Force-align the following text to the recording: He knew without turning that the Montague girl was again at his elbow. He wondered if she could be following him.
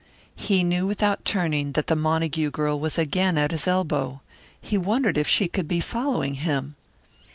He 0.35 0.63
knew 0.63 0.87
without 0.87 1.25
turning 1.25 1.73
that 1.73 1.85
the 1.85 1.95
Montague 1.95 2.49
girl 2.49 2.79
was 2.79 2.97
again 2.97 3.37
at 3.37 3.51
his 3.51 3.67
elbow. 3.67 4.21
He 4.59 4.75
wondered 4.75 5.15
if 5.15 5.27
she 5.27 5.47
could 5.47 5.67
be 5.67 5.79
following 5.79 6.33
him. 6.41 6.75